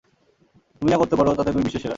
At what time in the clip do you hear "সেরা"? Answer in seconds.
1.81-1.89